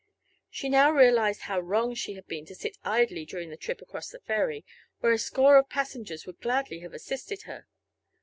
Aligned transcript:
She 0.49 0.67
now 0.67 0.89
realized 0.91 1.41
how 1.41 1.59
wrong 1.59 1.93
she 1.93 2.15
had 2.15 2.25
been 2.25 2.43
to 2.47 2.55
sit 2.55 2.75
idly 2.83 3.23
during 3.23 3.51
the 3.51 3.55
trip 3.55 3.83
across 3.83 4.09
the 4.09 4.19
ferry, 4.21 4.65
where 4.99 5.11
a 5.11 5.19
score 5.19 5.57
of 5.57 5.69
passengers 5.69 6.25
would 6.25 6.41
gladly 6.41 6.79
have 6.79 6.95
assisted 6.95 7.43
her. 7.43 7.67